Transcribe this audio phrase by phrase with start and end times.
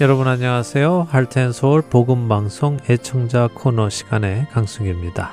[0.00, 1.08] 여러분 안녕하세요.
[1.10, 5.32] 할텐서울 복음방송 애청자 코너 시간의 강승규입니다.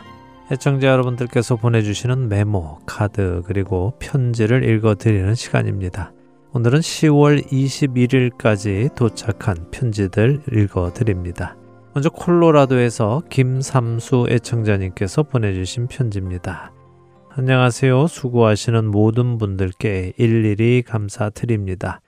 [0.52, 6.14] 애청자 여러분들께서 보내주시는 메모, 카드, 그리고 편지를 읽어드리는 시간입니다.
[6.54, 11.56] 오늘은 10월 21일까지 도착한 편지들 읽어드립니다.
[11.94, 16.72] 먼저 콜로라도에서 김삼수 애청자님께서 보내주신 편지입니다.
[17.30, 18.08] 안녕하세요.
[18.08, 22.02] 수고하시는 모든 분들께 일일이 감사드립니다.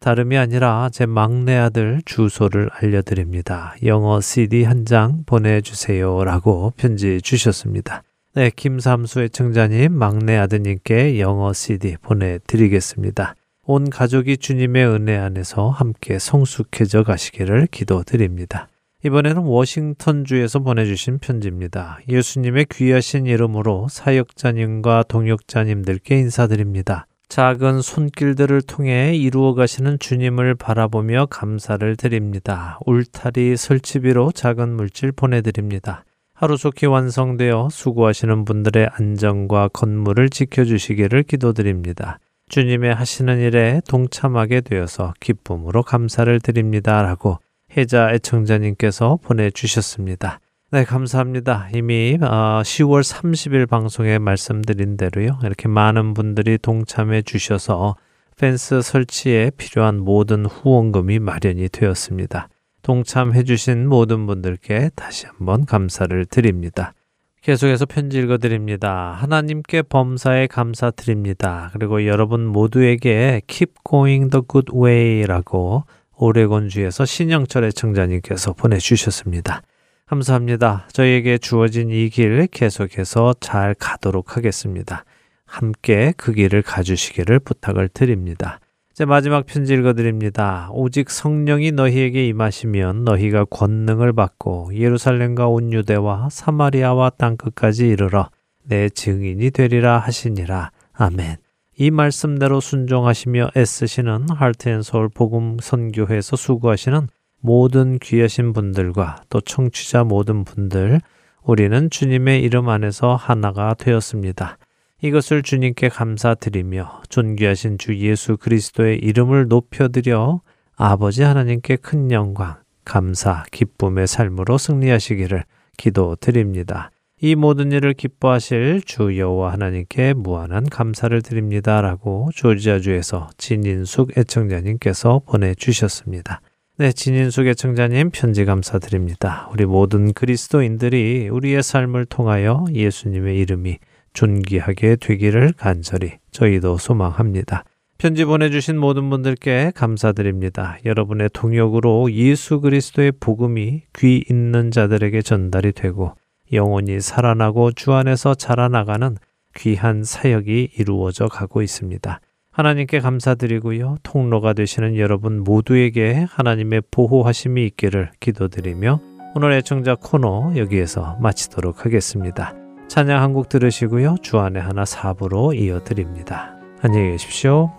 [0.00, 3.74] 다름이 아니라 제 막내 아들 주소를 알려드립니다.
[3.84, 6.24] 영어 CD 한 장 보내주세요.
[6.24, 8.02] 라고 편지 주셨습니다.
[8.34, 13.34] 네, 김삼수의 청자님, 막내 아드님께 영어 CD 보내드리겠습니다.
[13.64, 18.68] 온 가족이 주님의 은혜 안에서 함께 성숙해져 가시기를 기도드립니다.
[19.04, 21.98] 이번에는 워싱턴주에서 보내주신 편지입니다.
[22.08, 27.06] 예수님의 귀하신 이름으로 사역자님과 동역자님들께 인사드립니다.
[27.28, 32.78] 작은 손길들을 통해 이루어 가시는 주님을 바라보며 감사를 드립니다.
[32.86, 36.04] 울타리 설치비로 작은 물질 보내드립니다.
[36.32, 42.18] 하루속히 완성되어 수고하시는 분들의 안전과 건물을 지켜주시기를 기도드립니다.
[42.48, 47.02] 주님의 하시는 일에 동참하게 되어서 기쁨으로 감사를 드립니다.
[47.02, 47.38] 라고
[47.76, 50.40] 해자 애청자님께서 보내주셨습니다.
[50.70, 51.70] 네, 감사합니다.
[51.74, 55.38] 이미 10월 어, 30일 방송에 말씀드린 대로요.
[55.42, 57.96] 이렇게 많은 분들이 동참해 주셔서
[58.36, 62.50] 펜스 설치에 필요한 모든 후원금이 마련이 되었습니다.
[62.82, 66.92] 동참해 주신 모든 분들께 다시 한번 감사를 드립니다.
[67.40, 69.16] 계속해서 편지 읽어 드립니다.
[69.16, 71.70] 하나님께 범사에 감사드립니다.
[71.72, 75.84] 그리고 여러분 모두에게 Keep Going the Good Way라고
[76.18, 79.62] 오레곤주에서 신영철의 청자님께서 보내 주셨습니다.
[80.08, 80.86] 감사합니다.
[80.92, 85.04] 저희에게 주어진 이 길 계속해서 잘 가도록 하겠습니다.
[85.44, 88.58] 함께 그 길을 가주시기를 부탁을 드립니다.
[88.94, 90.70] 제 마지막 편지 읽어드립니다.
[90.72, 98.30] 오직 성령이 너희에게 임하시면 너희가 권능을 받고 예루살렘과 온 유대와 사마리아와 땅끝까지 이르러
[98.64, 100.70] 내 증인이 되리라 하시니라.
[100.94, 101.36] 아멘.
[101.76, 107.08] 이 말씀대로 순종하시며 애쓰시는 하트앤서울 복음 선교회에서 수고하시는
[107.40, 111.00] 모든 귀하신 분들과 또 청취자 모든 분들,
[111.42, 114.58] 우리는 주님의 이름 안에서 하나가 되었습니다.
[115.00, 120.40] 이것을 주님께 감사드리며 존귀하신 주 예수 그리스도의 이름을 높여드려
[120.76, 125.44] 아버지 하나님께 큰 영광, 감사, 기쁨의 삶으로 승리하시기를
[125.76, 126.90] 기도드립니다.
[127.20, 136.40] 이 모든 일을 기뻐하실 주 여호와 하나님께 무한한 감사를 드립니다라고 조지아주에서 진인숙 애청자님께서 보내주셨습니다.
[136.80, 139.48] 네, 진인숙 애청자님 편지 감사드립니다.
[139.52, 143.78] 우리 모든 그리스도인들이 우리의 삶을 통하여 예수님의 이름이
[144.12, 147.64] 존귀하게 되기를 간절히 저희도 소망합니다.
[147.98, 150.78] 편지 보내주신 모든 분들께 감사드립니다.
[150.84, 156.14] 여러분의 동역으로 예수 그리스도의 복음이 귀 있는 자들에게 전달이 되고
[156.52, 159.16] 영혼이 살아나고 주 안에서 자라나가는
[159.56, 162.20] 귀한 사역이 이루어져 가고 있습니다.
[162.58, 163.98] 하나님께 감사드리고요.
[164.02, 168.98] 통로가 되시는 여러분 모두에게 하나님의 보호하심이 있기를 기도드리며
[169.36, 172.54] 오늘 의 청자 코너 여기에서 마치도록 하겠습니다.
[172.88, 174.16] 찬양 한 곡 들으시고요.
[174.22, 176.56] 주안의 하나 사부로 이어드립니다.
[176.82, 177.70] 안녕히 계십시오.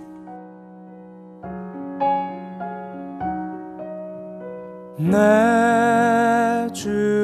[4.97, 7.18] 내 주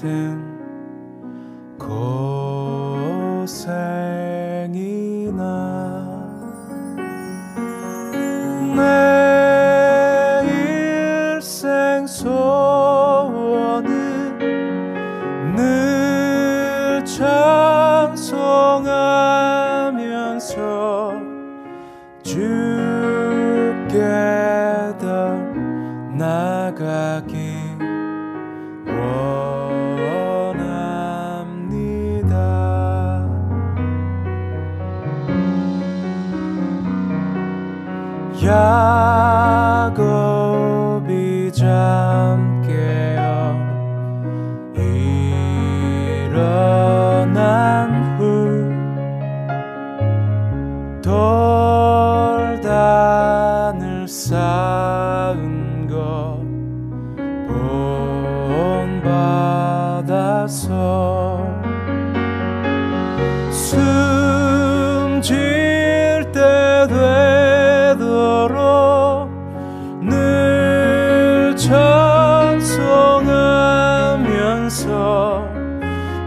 [0.00, 0.39] 같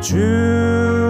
[0.01, 1.02] 주.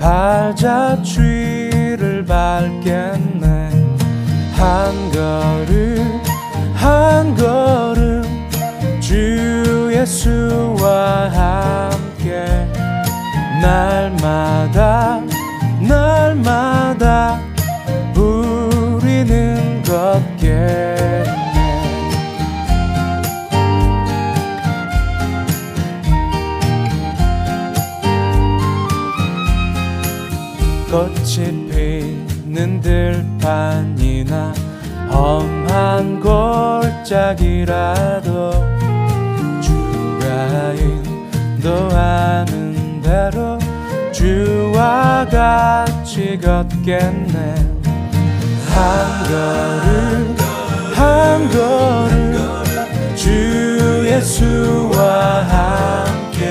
[0.00, 3.19] 발자취를 밟겠
[32.90, 34.52] 들판이나
[35.12, 36.18] 험한
[36.98, 38.50] 골짜기라도
[39.60, 40.72] 주가
[41.56, 43.60] 인도하는 대로
[44.10, 47.54] 주와 같이 걷겠네.
[48.74, 50.36] 한 걸음
[50.92, 52.34] 한 걸음
[53.14, 56.44] 주 예수와 함께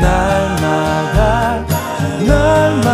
[0.00, 1.64] 날마다
[2.26, 2.93] 날마다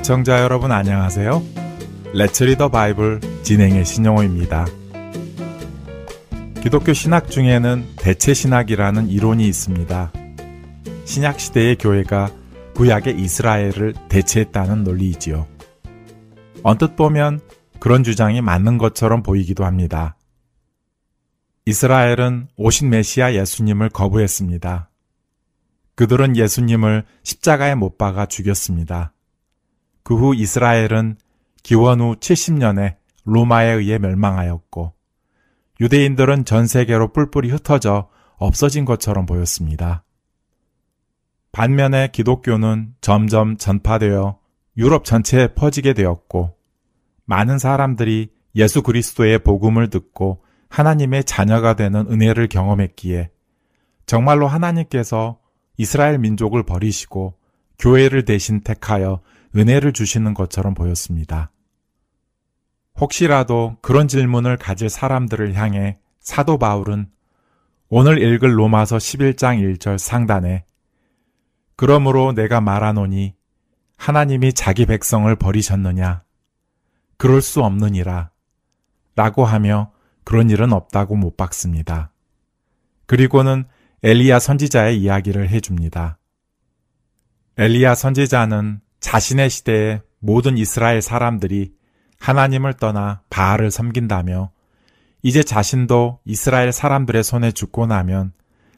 [0.00, 1.42] 애청자 여러분 안녕하세요.
[2.14, 4.64] Let's Read the Bible 진행의 신영호입니다.
[6.62, 10.10] 기독교 신학 중에는 대체 신학이라는 이론이 있습니다.
[11.04, 12.30] 신약 시대의 교회가
[12.76, 15.46] 구약의 이스라엘을 대체했다는 논리이지요.
[16.62, 17.40] 언뜻 보면
[17.78, 20.16] 그런 주장이 맞는 것처럼 보이기도 합니다.
[21.66, 24.88] 이스라엘은 오신 메시아 예수님을 거부했습니다.
[25.94, 29.12] 그들은 예수님을 십자가에 못 박아 죽였습니다.
[30.02, 31.16] 그 후 이스라엘은
[31.62, 34.92] 기원 후 70년에 로마에 의해 멸망하였고
[35.80, 40.04] 유대인들은 전 세계로 뿔뿔이 흩어져 없어진 것처럼 보였습니다.
[41.52, 44.38] 반면에 기독교는 점점 전파되어
[44.76, 46.56] 유럽 전체에 퍼지게 되었고
[47.24, 53.30] 많은 사람들이 예수 그리스도의 복음을 듣고 하나님의 자녀가 되는 은혜를 경험했기에
[54.06, 55.38] 정말로 하나님께서
[55.76, 57.34] 이스라엘 민족을 버리시고
[57.78, 59.20] 교회를 대신 택하여
[59.56, 61.50] 은혜를 주시는 것처럼 보였습니다.
[62.98, 67.10] 혹시라도 그런 질문을 가질 사람들을 향해 사도 바울은
[67.88, 70.64] 오늘 읽을 로마서 11장 1절 상단에
[71.76, 73.34] 그러므로 내가 말하노니
[73.96, 76.22] 하나님이 자기 백성을 버리셨느냐?
[77.16, 78.30] 그럴 수 없느니라.
[79.16, 79.92] 라고 하며
[80.24, 82.12] 그런 일은 없다고 못 박습니다.
[83.06, 83.64] 그리고는
[84.02, 86.18] 엘리야 선지자의 이야기를 해줍니다.
[87.58, 91.72] 엘리야 선지자는 자신의 시대에 모든 이스라엘 사람들이
[92.18, 94.50] 하나님을 떠나 바알을 섬긴다며
[95.22, 98.32] 이제 자신도 이스라엘 사람들의 손에 죽고 나면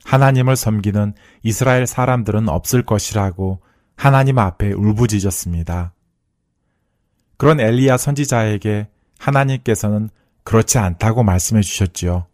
[0.05, 3.61] 하나님을 섬기는 이스라엘 사람들은 없을 것이라고
[3.97, 5.93] 하나님 앞에 울부짖었습니다.
[7.37, 8.89] 그런 엘리야 선지자에게
[9.19, 10.11] 하나님께서는
[10.45, 12.27] 그렇지 않다고 말씀해 주셨지요.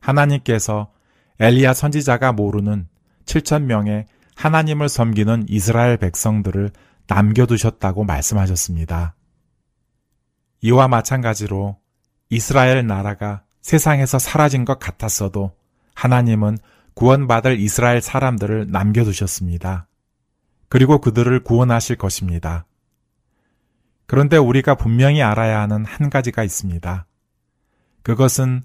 [0.00, 0.92] 하나님께서
[1.40, 2.88] 엘리야 선지자가 모르는
[3.26, 6.70] 7천 명의 하나님을 섬기는 이스라엘 백성들을
[7.08, 9.16] 남겨두셨다고 말씀하셨습니다.
[10.60, 11.78] 이와 마찬가지로
[12.28, 15.52] 이스라엘 나라가 세상에서 사라진 것 같았어도
[15.94, 16.58] 하나님은
[16.94, 19.88] 구원받을 이스라엘 사람들을 남겨두셨습니다.
[20.68, 22.66] 그리고 그들을 구원하실 것입니다.
[24.06, 27.06] 그런데 우리가 분명히 알아야 하는 한 가지가 있습니다.
[28.02, 28.62] 그것은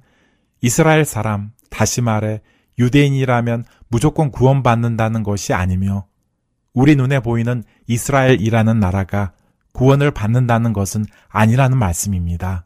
[0.61, 2.41] 이스라엘 사람, 다시 말해
[2.79, 6.07] 유대인이라면 무조건 구원받는다는 것이 아니며
[6.73, 9.33] 우리 눈에 보이는 이스라엘이라는 나라가
[9.73, 12.65] 구원을 받는다는 것은 아니라는 말씀입니다.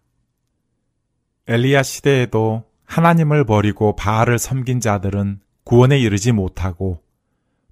[1.47, 7.03] 엘리야 시대에도 하나님을 버리고 바알을 섬긴 자들은 구원에 이르지 못하고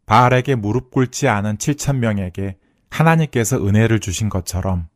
[0.06, 2.58] 바알에게 무릎 꿇지 않은 7천 명에게
[2.90, 4.88] 하나님께서 은혜를 주신 것처럼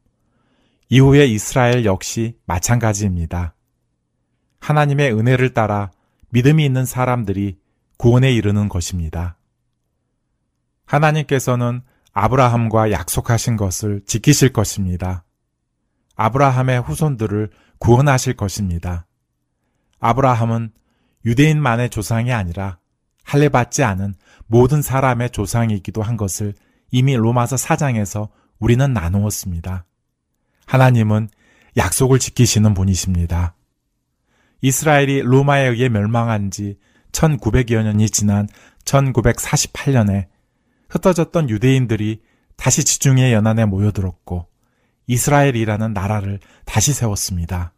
[0.90, 3.56] 이후에 이스라엘 역시 마찬가지입니다.
[4.60, 5.92] 하나님의 은혜를 따라
[6.30, 7.58] 믿음이 있는 사람들이
[7.98, 9.38] 구원에 이르는 것입니다.
[10.86, 11.82] 하나님께서는
[12.14, 15.24] 아브라함과 약속하신 것을 지키실 것입니다.
[16.16, 19.06] 아브라함의 후손들을 구원하실 것입니다.
[20.00, 20.72] 아브라함은
[21.26, 22.80] 유대인만의 조상이 아니라
[23.24, 24.16] 할례받지 않은
[24.48, 26.54] 모든 사람의 조상이기도 한 것을
[26.92, 28.30] 이미 로마서 4장에서
[28.60, 29.86] 우리는 나누었습니다.
[30.66, 31.30] 하나님은
[31.76, 33.56] 약속을 지키시는 분이십니다.
[34.62, 36.78] 이스라엘이 로마에 의해 멸망한 지
[37.12, 38.48] 1900여 년이 지난
[38.86, 40.28] 1948년에
[40.90, 42.22] 흩어졌던 유대인들이
[42.56, 44.48] 다시 지중해 연안에 모여들었고
[45.08, 47.74] 이스라엘이라는 나라를 다시 세웠습니다.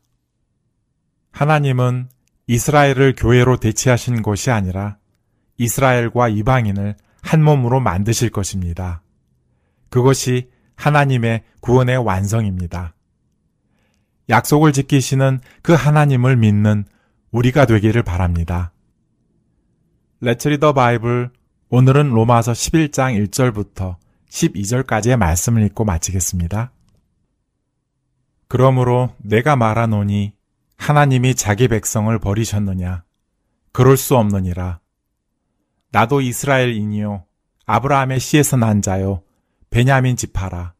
[1.31, 2.09] 하나님은
[2.47, 4.97] 이스라엘을 교회로 대치하신 것이 아니라
[5.57, 9.03] 이스라엘과 이방인을 한 몸으로 만드실 것입니다.
[9.89, 12.95] 그것이 하나님의 구원의 완성입니다.
[14.29, 16.85] 약속을 지키시는 그 하나님을 믿는
[17.31, 18.71] 우리가 되기를 바랍니다.
[20.21, 21.31] 레츠리더 바이블
[21.69, 23.97] 오늘은 로마서 11장 1절부터
[24.29, 26.71] 12절까지의 말씀을 읽고 마치겠습니다.
[28.47, 30.33] 그러므로 내가 말하노니
[30.77, 33.03] 하나님이 자기 백성을 버리셨느냐?
[33.71, 34.79] 그럴 수 없느니라.
[35.91, 37.25] 나도 이스라엘인이요.
[37.65, 39.21] 아브라함의 씨에서 난 자요.
[39.69, 40.73] 베냐민 지파라.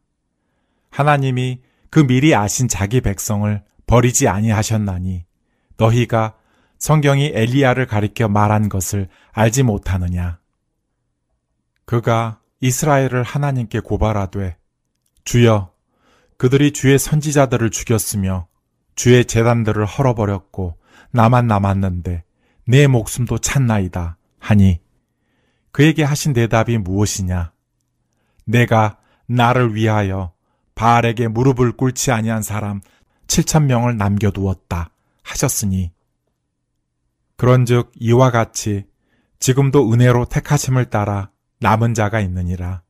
[0.90, 5.24] 하나님이 그 미리 아신 자기 백성을 버리지 아니하셨나니
[5.76, 6.34] 너희가
[6.78, 10.38] 성경이 엘리야를 가리켜 말한 것을 알지 못하느냐.
[11.84, 14.56] 그가 이스라엘을 하나님께 고발하되
[15.24, 15.72] 주여
[16.36, 18.46] 그들이 주의 선지자들을 죽였으며
[18.94, 20.76] 주의 재단들을 헐어버렸고
[21.10, 22.22] 나만 남았는데
[22.66, 24.80] 내 목숨도 찬나이다 하니
[25.72, 27.52] 그에게 하신 대답이 무엇이냐
[28.44, 30.32] 내가 나를 위하여
[30.80, 32.80] 바알에게 무릎을 꿇지 아니한 사람
[33.26, 34.88] 7천 명을 남겨두었다
[35.22, 35.92] 하셨으니
[37.36, 38.86] 그런즉 이와 같이
[39.40, 42.80] 지금도 은혜로 택하심을 따라 남은 자가 있느니라.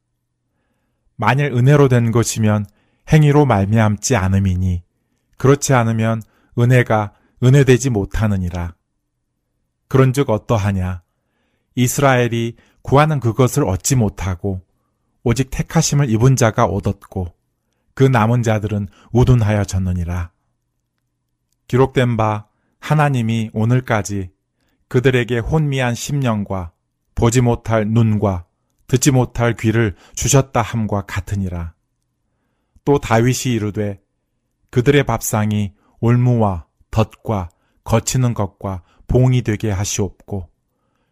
[1.16, 2.64] 만일 은혜로 된 것이면
[3.12, 4.84] 행위로 말미암지 않음이니
[5.36, 6.22] 그렇지 않으면
[6.60, 8.76] 은혜가 은혜되지 못하느니라.
[9.88, 11.02] 그런즉 어떠하냐?
[11.74, 14.60] 이스라엘이 구하는 그것을 얻지 못하고
[15.24, 17.39] 오직 택하심을 입은 자가 얻었고
[18.00, 20.30] 그 남은 자들은 우둔하여 졌느니라.
[21.68, 22.46] 기록된 바
[22.78, 24.30] 하나님이 오늘까지
[24.88, 26.72] 그들에게 혼미한 심령과
[27.14, 28.46] 보지 못할 눈과
[28.86, 31.74] 듣지 못할 귀를 주셨다 함과 같으니라.
[32.86, 34.00] 또 다윗이 이르되
[34.70, 37.50] 그들의 밥상이 올무와 덫과
[37.84, 40.48] 거치는 것과 봉이 되게 하시옵고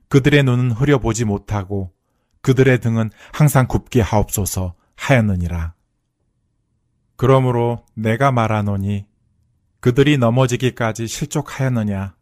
[0.09, 1.93] 그들의 눈은 흐려보지 못하고
[2.41, 5.77] 그들의 등은 항상 굽게 하옵소서 하였느니라.
[7.19, 9.05] 그러므로 내가 말하노니
[9.81, 12.15] 그들이 넘어지기까지 실족하였느냐?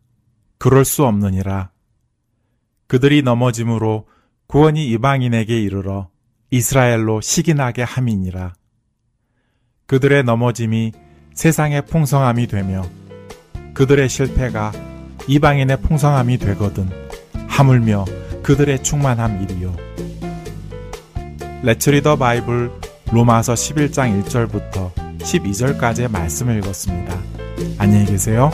[0.57, 1.71] 그럴 수 없느니라.
[2.87, 4.09] 그들이 넘어짐으로
[4.47, 6.09] 구원이 이방인에게 이르러
[6.51, 8.55] 이스라엘로 시기나게 함이니라.
[9.87, 10.93] 그들의 넘어짐이
[11.35, 12.83] 세상의 풍성함이 되며
[13.75, 14.73] 그들의 실패가
[15.29, 16.89] 이방인의 풍성함이 되거든
[17.49, 18.07] 하물며
[18.43, 19.77] 그들의 충만함 이리요.
[21.65, 27.17] 레츠리더 바이블 로마서 11장 1절부터 12절까지의 말씀을 읽었습니다.
[27.79, 28.51] 안녕히 계세요.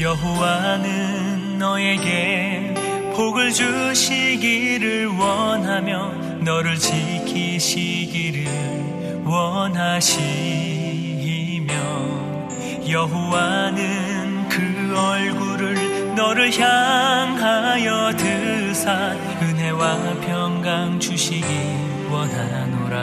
[0.00, 2.72] 여호와는 너에게
[3.16, 6.12] 복을 주시기를 원하며
[6.44, 8.44] 너를 지키시기를
[9.24, 10.14] 원하시며
[12.88, 21.46] 여호와는 그 얼굴을 너를 향하여 드사 은혜와 평강 주시기
[22.08, 23.02] 원하노라.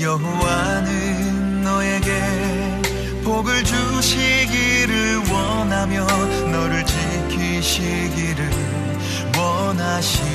[0.00, 2.69] 여호와는 너에게
[3.30, 6.04] 복을 주시기를 원하며
[6.50, 8.50] 너를 지키시기를
[9.38, 10.30] 원하시며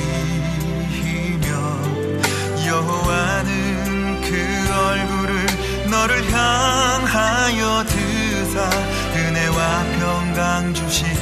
[2.66, 4.28] 여호와는 그
[4.72, 5.46] 얼굴을
[5.90, 8.70] 너를 향하여 드사
[9.14, 11.20] 은혜와 평강 주시길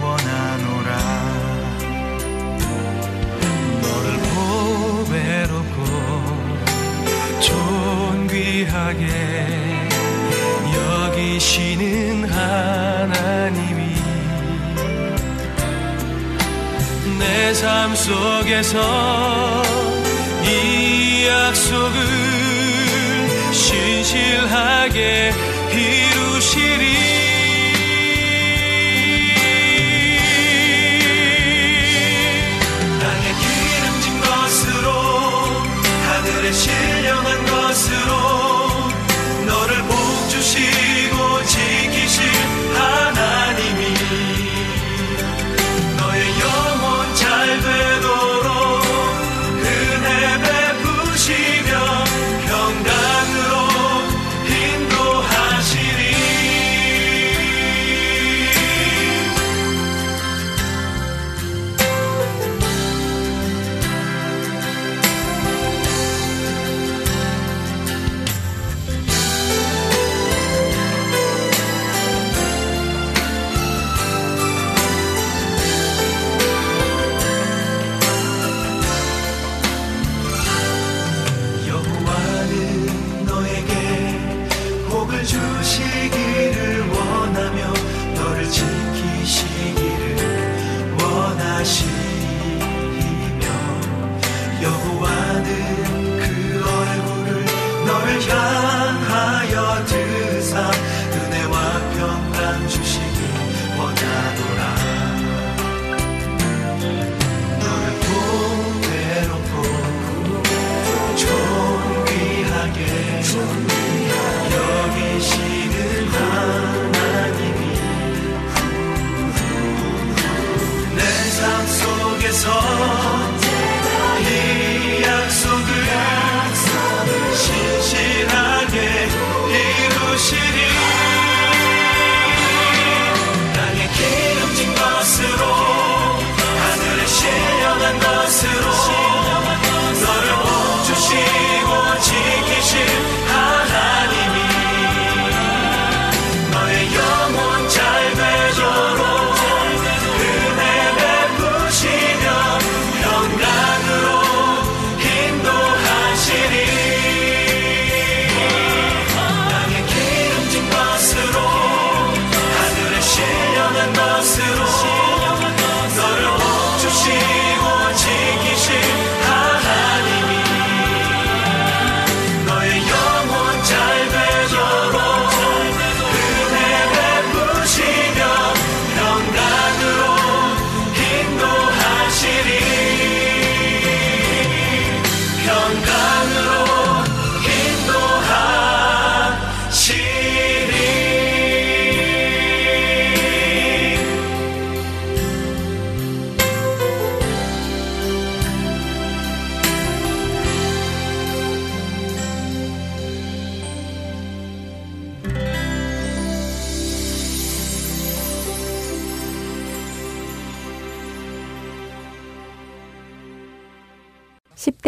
[0.00, 0.98] 원하노라.
[3.82, 4.06] 너를
[5.02, 5.78] 보배롭고
[8.20, 9.08] 존귀하게
[11.38, 13.94] 여기시는 하나님이
[17.18, 19.62] 내 삶 속에서
[20.44, 21.94] 이 약속을
[23.52, 25.32] 신실하게
[25.72, 27.17] 이루시리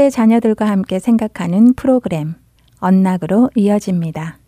[0.00, 2.34] 10대 자녀들과 함께 생각하는 프로그램
[2.78, 4.38] 언락으로 이어집니다.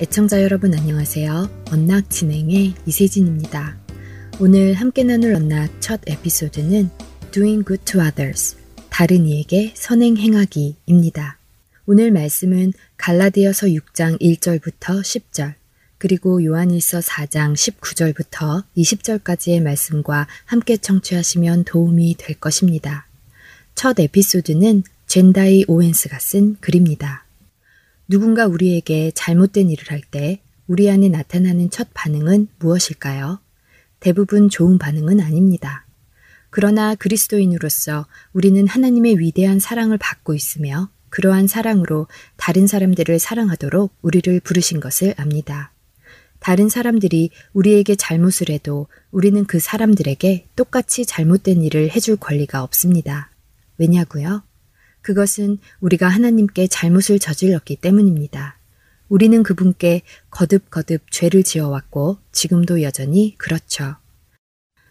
[0.00, 1.50] 애청자 여러분 안녕하세요.
[1.72, 3.76] 언락 진행의 이세진입니다.
[4.38, 6.90] 오늘 함께 나눌 언락 첫 에피소드는
[7.32, 8.56] Doing Good to Others,
[8.88, 11.38] 다른 이에게 선행 행하기입니다.
[11.86, 15.54] 오늘 말씀은 갈라디아서 6장 1절부터 10절,
[15.98, 23.06] 그리고 요한일서 4장 19절부터 20절까지의 말씀과 함께 청취하시면 도움이 될 것입니다.
[23.74, 27.24] 첫 에피소드는 젠다이 오웬스가 쓴 글입니다.
[28.08, 33.40] 누군가 우리에게 잘못된 일을 할 때 우리 안에 나타나는 첫 반응은 무엇일까요?
[34.00, 35.86] 대부분 좋은 반응은 아닙니다.
[36.50, 42.06] 그러나 그리스도인으로서 우리는 하나님의 위대한 사랑을 받고 있으며 그러한 사랑으로
[42.36, 45.72] 다른 사람들을 사랑하도록 우리를 부르신 것을 압니다.
[46.40, 53.30] 다른 사람들이 우리에게 잘못을 해도 우리는 그 사람들에게 똑같이 잘못된 일을 해줄 권리가 없습니다.
[53.78, 54.42] 왜냐고요?
[55.02, 58.58] 그것은 우리가 하나님께 잘못을 저질렀기 때문입니다.
[59.08, 63.96] 우리는 그분께 거듭거듭 죄를 지어왔고 지금도 여전히 그렇죠.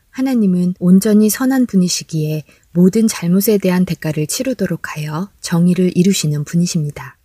[0.09, 7.16] 하나님은 온전히 선한 분이시기에 모든 잘못에 대한 대가를 치르도록 하여 정의를 이루시는 분이십니다.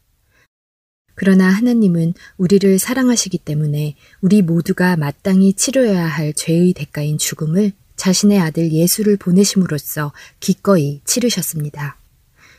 [1.25, 8.73] 그러나 하나님은 우리를 사랑하시기 때문에 우리 모두가 마땅히 치러야 할 죄의 대가인 죽음을 자신의 아들
[8.73, 11.97] 예수를 보내심으로써 기꺼이 치르셨습니다.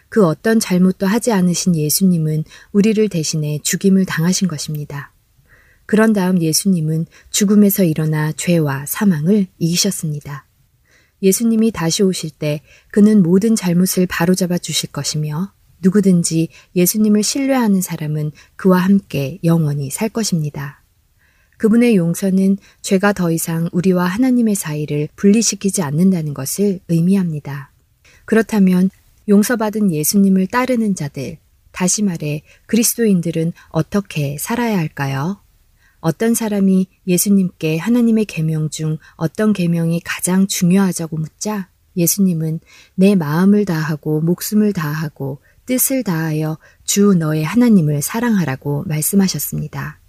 [0.08, 5.12] 그 어떤 잘못도 하지 않으신 예수님은 우리를 대신해 죽임을 당하신 것입니다.
[5.86, 10.46] 그런 다음 예수님은 죽음에서 일어나 죄와 사망을 이기셨습니다.
[11.22, 15.52] 예수님이 다시 오실 때 그는 모든 잘못을 바로잡아 주실 것이며
[15.84, 20.82] 누구든지 예수님을 신뢰하는 사람은 그와 함께 영원히 살 것입니다.
[21.58, 27.72] 그분의 용서는 죄가 더 이상 우리와 하나님의 사이를 분리시키지 않는다는 것을 의미합니다.
[28.26, 28.90] 그렇다면
[29.30, 31.38] 용서받은 예수님을 따르는 자들,
[31.72, 35.40] 다시 말해 그리스도인들은 어떻게 살아야 할까요?
[36.00, 42.60] 어떤 사람이 예수님께 하나님의 계명 중 어떤 계명이 가장 중요하자고 묻자 예수님은
[42.96, 50.00] 내 마음을 다하고 목숨을 다하고 뜻을 다하여 주 너의 하나님을 사랑하라고 말씀하셨습니다.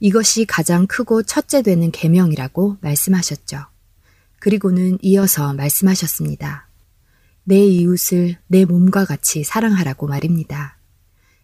[0.00, 3.58] 이것이 가장 크고 첫째 되는 계명이라고 말씀하셨죠.
[4.38, 6.68] 그리고는 이어서 말씀하셨습니다.
[7.44, 10.78] 내 이웃을 내 몸과 같이 사랑하라고 말입니다.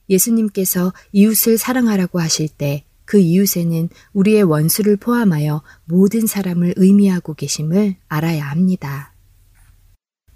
[0.09, 8.45] 예수님께서 이웃을 사랑하라고 하실 때 그 이웃에는 우리의 원수를 포함하여 모든 사람을 의미하고 계심을 알아야
[8.45, 9.13] 합니다.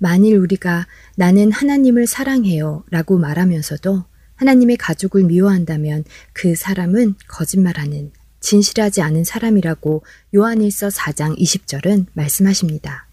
[0.02, 4.02] 만일 우리가 나는 하나님을 사랑해요 라고 말하면서도
[4.36, 8.10] 하나님의 가족을 미워한다면 그 사람은 거짓말하는
[8.40, 10.02] 진실하지 않은 사람이라고
[10.34, 13.06] 요한일서 4장 20절은 말씀하십니다.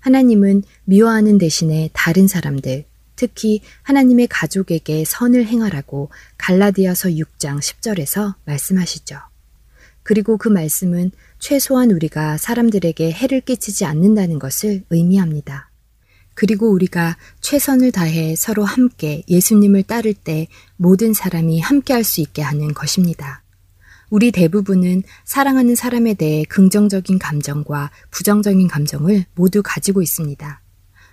[0.00, 9.18] 하나님은 미워하는 대신에 다른 사람들, 특히 하나님의 가족에게 선을 행하라고 갈라디아서 6장 10절에서 말씀하시죠.
[10.02, 15.71] 그리고 그 말씀은 최소한 우리가 사람들에게 해를 끼치지 않는다는 것을 의미합니다.
[16.34, 22.42] 그리고 우리가 최선을 다해 서로 함께 예수님을 따를 때 모든 사람이 함께 할 수 있게
[22.42, 23.42] 하는 것입니다.
[24.10, 30.60] 우리 대부분은 사랑하는 사람에 대해 긍정적인 감정과 부정적인 감정을 모두 가지고 있습니다.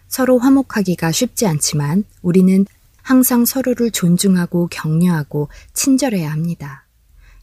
[0.09, 2.65] 서로 화목하기가 쉽지 않지만 우리는
[3.01, 6.85] 항상 서로를 존중하고 격려하고 친절해야 합니다.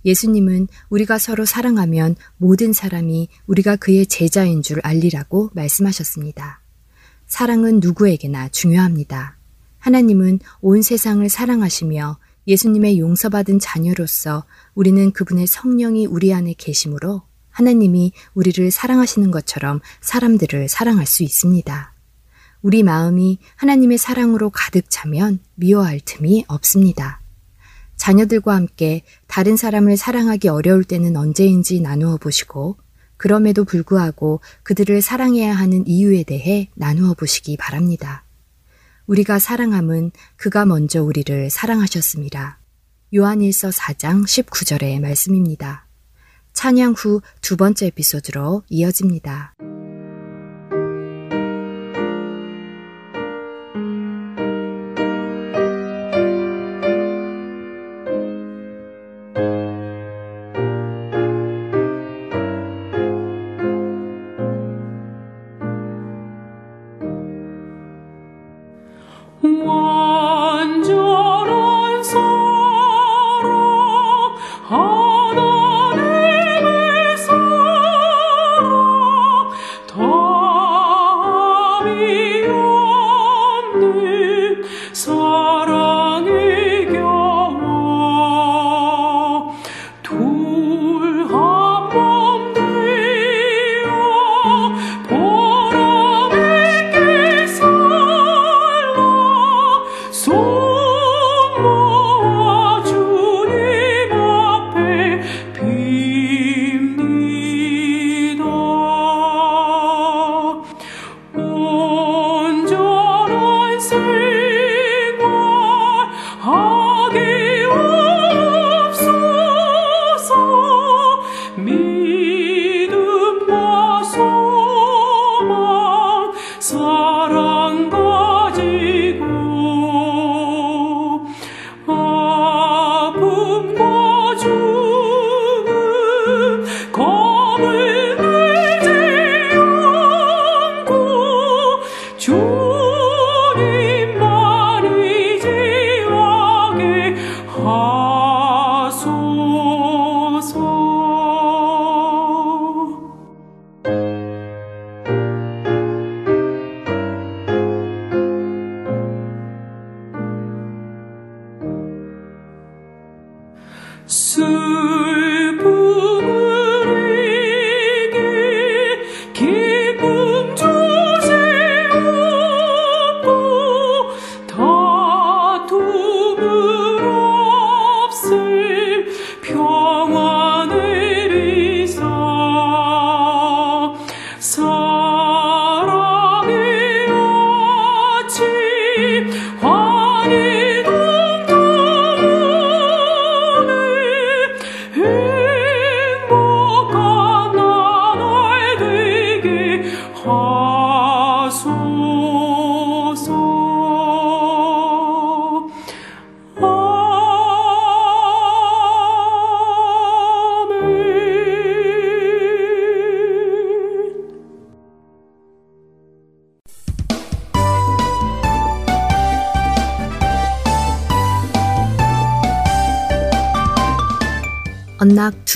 [0.05, 6.61] 예수님은 우리가 서로 사랑하면 모든 사람이 우리가 그의 제자인 줄 알리라고 말씀하셨습니다.
[7.27, 9.37] 사랑은 누구에게나 중요합니다.
[9.79, 18.71] 하나님은 온 세상을 사랑하시며 예수님의 용서받은 자녀로서 우리는 그분의 성령이 우리 안에 계심으로 하나님이 우리를
[18.71, 21.93] 사랑하시는 것처럼 사람들을 사랑할 수 있습니다.
[22.63, 27.21] 우리 마음이 하나님의 사랑으로 가득 차면 미워할 틈이 없습니다.
[27.97, 32.77] 자녀들과 함께 다른 사람을 사랑하기 어려울 때는 언제인지 나누어 보시고
[33.17, 38.25] 그럼에도 불구하고 그들을 사랑해야 하는 이유에 대해 나누어 보시기 바랍니다.
[39.07, 42.59] 우리가 사랑함은 그가 먼저 우리를 사랑하셨습니다.
[43.15, 45.87] 요한일서 4장 19절의 말씀입니다.
[46.53, 49.55] 찬양 후 두 번째 에피소드로 이어집니다.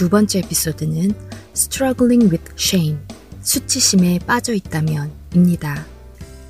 [0.00, 1.12] 두 번째 에피소드는
[1.52, 2.98] Struggling with Shame,
[3.42, 5.84] 수치심에 빠져 있다면 입니다.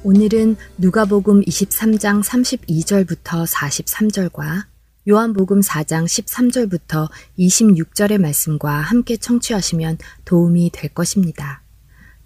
[0.05, 4.67] 오늘은 누가복음 23장 32절부터 43절과
[5.09, 7.11] 요한복음 4장 13절부터
[7.41, 11.65] 26절의 말씀과 함께 청취하시면 도움이 될 것입니다.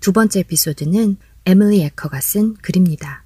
[0.01, 3.25] 두 번째 에피소드는 에밀리 에커가 쓴 글입니다.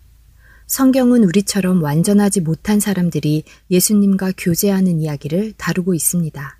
[0.69, 6.58] 성경은 우리처럼 완전하지 못한 사람들이 예수님과 교제하는 이야기를 다루고 있습니다.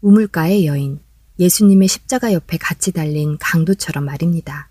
[0.00, 1.00] 우물가의 여인,
[1.38, 4.70] 예수님의 십자가 옆에 같이 달린 강도처럼 말입니다.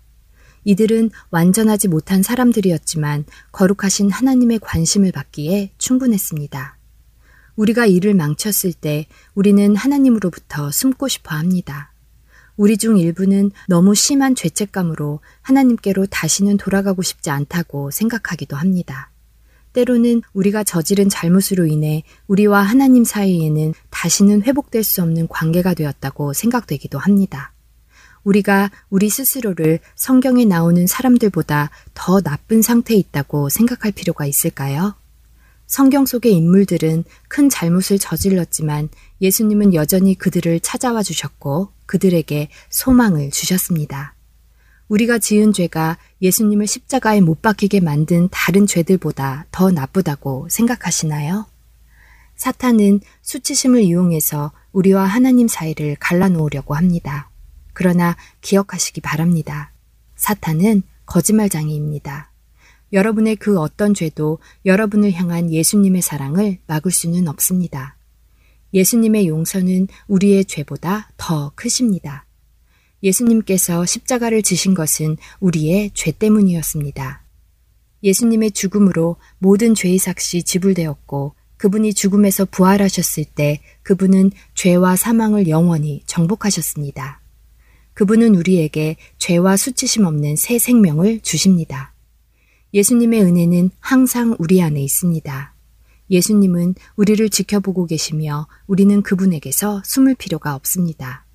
[0.64, 6.78] 이들은 완전하지 못한 사람들이었지만 거룩하신 하나님의 관심을 받기에 충분했습니다.
[7.56, 11.92] 우리가 일을 망쳤을 때 우리는 하나님으로부터 숨고 싶어 합니다.
[12.56, 19.10] 우리 중 일부는 너무 심한 죄책감으로 하나님께로 다시는 돌아가고 싶지 않다고 생각하기도 합니다.
[19.72, 26.98] 때로는 우리가 저지른 잘못으로 인해 우리와 하나님 사이에는 다시는 회복될 수 없는 관계가 되었다고 생각되기도
[26.98, 27.52] 합니다.
[28.24, 34.94] 우리가 우리 스스로를 성경에 나오는 사람들보다 더 나쁜 상태에 있다고 생각할 필요가 있을까요?
[35.66, 38.88] 성경 속의 인물들은 큰 잘못을 저질렀지만
[39.20, 44.14] 예수님은 여전히 그들을 찾아와 주셨고 그들에게 소망을 주셨습니다.
[44.88, 51.46] 우리가 지은 죄가 예수님을 십자가에 못 박히게 만든 다른 죄들보다 더 나쁘다고 생각하시나요?
[52.36, 57.30] 사탄은 수치심을 이용해서 우리와 하나님 사이를 갈라놓으려고 합니다.
[57.72, 59.72] 그러나 기억하시기 바랍니다.
[60.16, 62.30] 사탄은 거짓말장애입니다.
[62.92, 67.96] 여러분의 그 어떤 죄도 여러분을 향한 예수님의 사랑을 막을 수는 없습니다.
[68.72, 72.27] 예수님의 용서는 우리의 죄보다 더 크십니다.
[73.02, 77.22] 예수님께서 십자가를 지신 것은 우리의 죄 때문이었습니다.
[78.02, 87.20] 예수님의 죽음으로 모든 죄의 삭시 지불되었고 그분이 죽음에서 부활하셨을 때 그분은 죄와 사망을 영원히 정복하셨습니다.
[87.94, 91.92] 그분은 우리에게 죄와 수치심 없는 새 생명을 주십니다.
[92.72, 95.54] 예수님의 은혜는 항상 우리 안에 있습니다.
[96.10, 101.26] 예수님은 우리를 지켜보고 계시며 우리는 그분에게서 숨을 필요가 없습니다.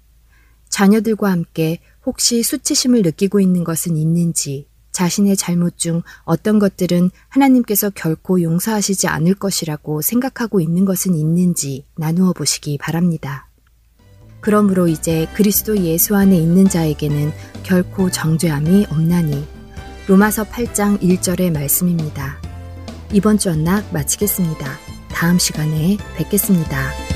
[0.74, 8.42] 자녀들과 함께 혹시 수치심을 느끼고 있는 것은 있는지, 자신의 잘못 중 어떤 것들은 하나님께서 결코
[8.42, 13.48] 용서하시지 않을 것이라고 생각하고 있는 것은 있는지 나누어 보시기 바랍니다.
[14.42, 17.32] 그러므로 이제 그리스도 예수 안에 있는 자에게는
[17.62, 19.46] 결코 정죄함이 없나니
[20.08, 22.42] 로마서 8장 1절의 말씀입니다.
[23.12, 24.68] 이번 주 언락 마치겠습니다.
[25.10, 27.12] 다음 시간에 뵙겠습니다.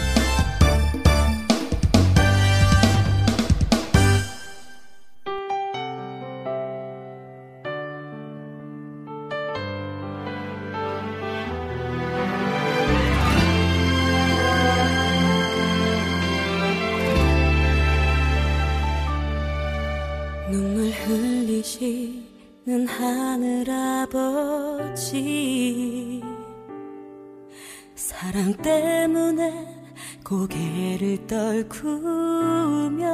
[31.67, 33.05] 떨구며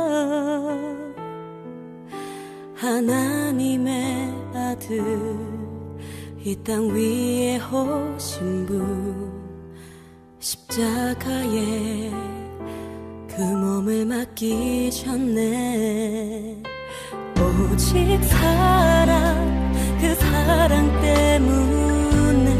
[2.75, 5.01] 하나님의 아들
[6.45, 9.31] 이 땅 위에 오신 분
[10.39, 12.11] 십자가에
[13.29, 15.41] 그 몸을 맡기셨네.
[17.39, 22.53] 오직 사랑 그 사랑 때문에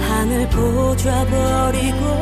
[0.00, 2.21] 하늘 보좌 버리고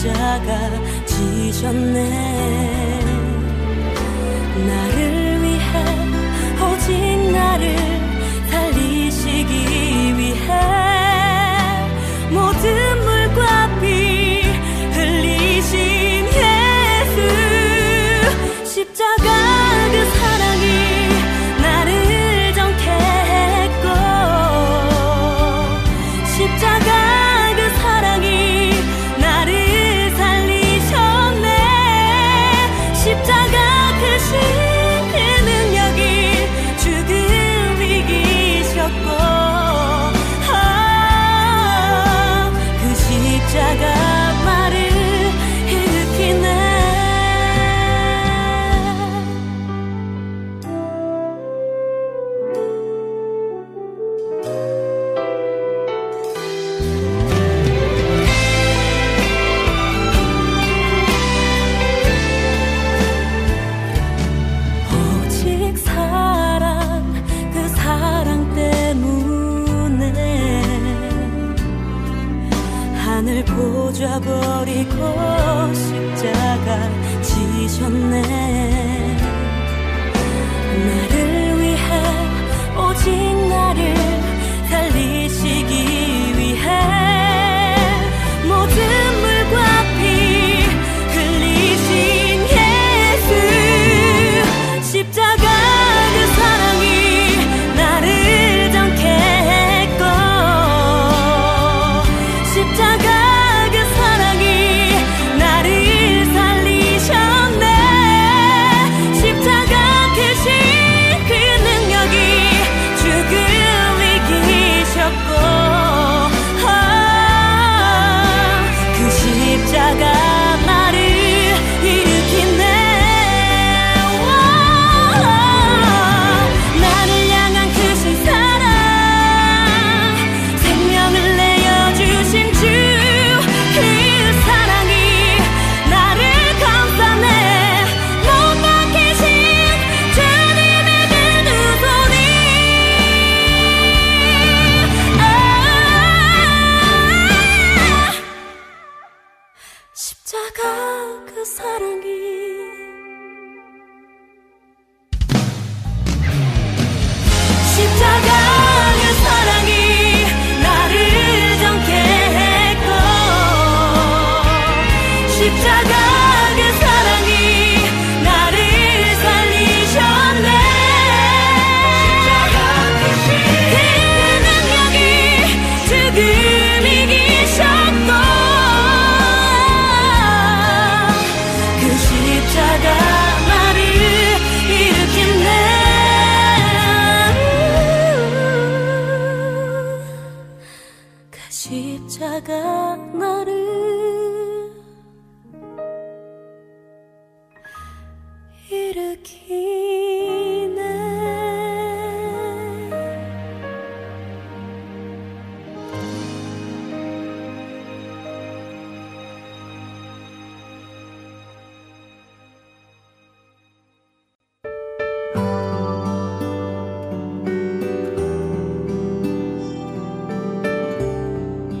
[0.00, 2.00] 십자가 지셨네.
[4.66, 5.74] 나를 위해
[6.58, 7.89] 오직 나를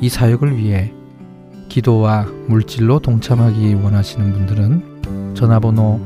[0.00, 0.92] 이 사역을 위해
[1.68, 6.00] 기도와 물질로 동참하기 원하시는 분들은 전화번호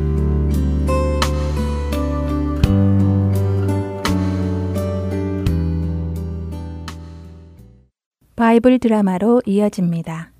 [8.36, 10.35] 바이블 드라마로 이어집니다.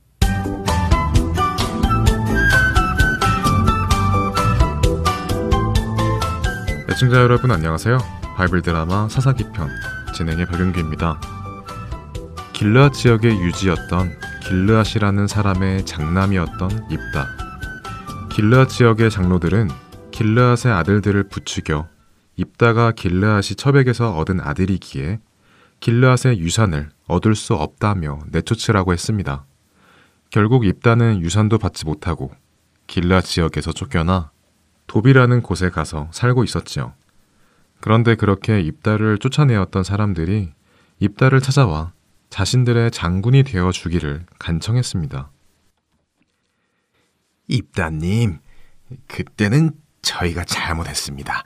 [6.96, 7.98] 애청자 여러분 안녕하세요.
[8.36, 9.68] 바이블 드라마 사사기 편
[10.14, 11.20] 진행의 박윤규입니다.
[12.54, 17.26] 길르앗 지역의 유지였던 길르앗이라는 사람의 장남이었던 입다.
[18.30, 19.68] 길르앗 지역의 장로들은
[20.10, 21.86] 길르앗의 아들들을 부추겨
[22.36, 25.20] 입다가 길르앗이 처백에서 얻은 아들이기에
[25.80, 29.44] 길르앗의 유산을 얻을 수 없다며 내쫓으라고 했습니다.
[30.30, 32.32] 결국 입다는 유산도 받지 못하고
[32.86, 34.30] 길르앗 지역에서 쫓겨나
[34.96, 36.94] 도비라는 곳에 가서 살고 있었지요.
[37.80, 40.54] 그런데 그렇게 입다를 쫓아내었던 사람들이
[41.00, 41.92] 입다를 찾아와
[42.30, 45.30] 자신들의 장군이 되어 주기를 간청했습니다.
[47.48, 48.38] 입다님,
[49.06, 51.44] 그때는 저희가 잘못했습니다.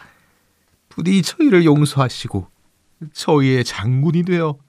[0.88, 2.46] 부디 저희를 용서하시고
[3.12, 4.61] 저희의 장군이 되어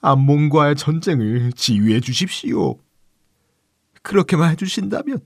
[0.00, 2.80] 암몬과의 전쟁을 지휘해 주십시오.
[4.02, 5.20] 그렇게만 해주신다면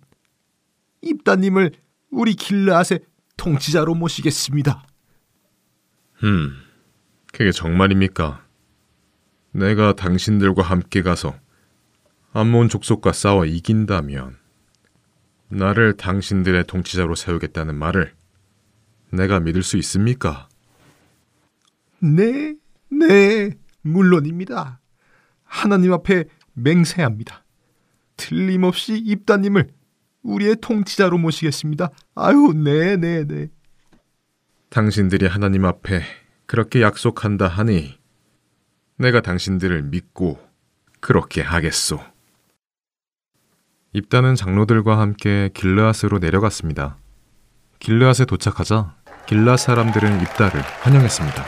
[1.01, 1.73] 입다님을
[2.11, 3.01] 우리 길르앗의
[3.37, 4.85] 통치자로 모시겠습니다.
[6.25, 6.57] 음,
[7.33, 8.45] 그게 정말입니까?
[9.53, 11.39] 내가 당신들과 함께 가서
[12.33, 14.37] 암몬 족속과 싸워 이긴다면
[15.49, 18.15] 나를 당신들의 통치자로 세우겠다는 말을
[19.11, 20.49] 내가 믿을 수 있습니까?
[22.01, 22.55] 네,
[22.91, 23.51] 네,
[23.83, 24.81] 물론입니다.
[25.45, 27.45] 하나님 앞에 맹세합니다.
[28.17, 29.69] 틀림없이 입다님을
[30.29, 31.91] 우리의 통치자로 모시겠습니다.
[32.15, 33.49] 아유, 네, 네, 네.
[34.71, 36.03] 당신들이 하나님 앞에
[36.47, 37.99] 그렇게 약속한다 하니
[38.97, 40.39] 내가 당신들을 믿고
[41.01, 42.01] 그렇게 하겠소.
[43.93, 46.99] 입단은 장로들과 함께 길르앗으로 내려갔습니다.
[47.79, 51.47] 길르앗에 도착하자 길르앗 사람들은 입다를 환영했습니다.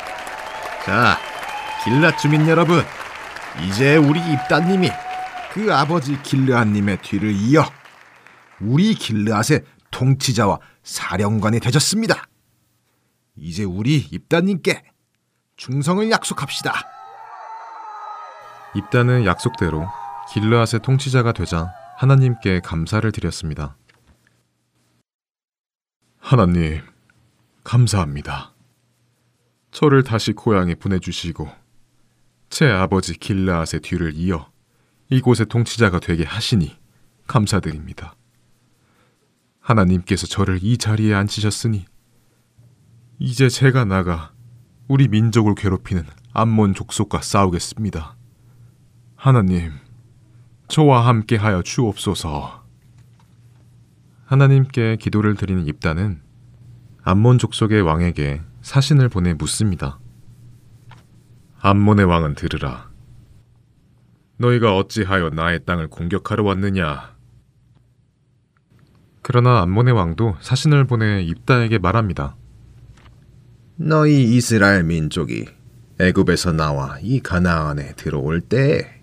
[0.85, 1.19] 자,
[1.85, 2.83] 길라 주민 여러분,
[3.67, 4.91] 이제 우리 입다님이
[5.53, 7.65] 그 아버지 길르앗님의 뒤를 이어
[8.61, 12.27] 우리 길르앗의 통치자와 사령관이 되셨습니다.
[13.37, 14.83] 이제 우리 입다님께
[15.57, 16.73] 충성을 약속합시다.
[18.75, 19.87] 입단은 약속대로
[20.33, 23.77] 길르앗의 통치자가 되자 하나님께 감사를 드렸습니다.
[26.19, 26.81] 하나님,
[27.65, 28.55] 감사합니다.
[29.71, 31.49] 저를 다시 고향에 보내주시고
[32.49, 34.51] 제 아버지 길라앗의 뒤를 이어
[35.09, 36.79] 이곳의 통치자가 되게 하시니
[37.27, 38.15] 감사드립니다.
[39.71, 41.85] 하나님께서 저를 이 자리에 앉히셨으니
[43.19, 44.33] 이제 제가 나가
[44.89, 48.17] 우리 민족을 괴롭히는 암몬 족속과 싸우겠습니다.
[49.15, 49.73] 하나님,
[50.69, 52.65] 저와 함께 하여 주옵소서.
[54.25, 56.23] 하나님께 기도를 드리는 입단은
[57.03, 59.99] 암몬 족속의 왕에게 사신을 보내 묻습니다.
[61.61, 62.91] 암몬의 왕은 들으라.
[64.39, 67.10] 너희가 어찌하여 나의 땅을 공격하러 왔느냐?
[69.31, 72.35] 그러나 암몬의 왕도 사신을 보내 입다에게 말합니다.
[73.77, 75.47] 너희 이스라엘 민족이
[76.01, 79.01] 애굽에서 나와 이 가나안에 들어올 때